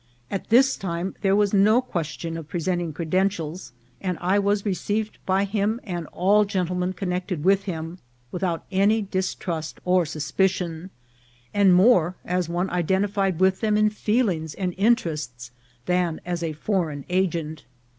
[0.31, 5.19] At this time there was no question of presenting creden tials, and I was received
[5.27, 7.99] by him and all gentlemen connected with him
[8.31, 10.89] without any distrust or suspicion,
[11.53, 15.51] and more as one identified with them in feelings and in terests
[15.85, 17.65] than as a foreign agent.